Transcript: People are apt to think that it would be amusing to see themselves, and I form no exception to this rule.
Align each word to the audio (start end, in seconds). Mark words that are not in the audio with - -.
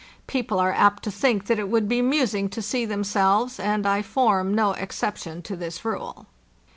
People 0.25 0.59
are 0.59 0.71
apt 0.73 1.03
to 1.03 1.11
think 1.11 1.45
that 1.45 1.59
it 1.59 1.69
would 1.69 1.87
be 1.87 1.99
amusing 1.99 2.49
to 2.49 2.61
see 2.63 2.85
themselves, 2.87 3.59
and 3.59 3.85
I 3.87 4.01
form 4.01 4.51
no 4.51 4.71
exception 4.71 5.43
to 5.43 5.55
this 5.55 5.85
rule. 5.85 6.25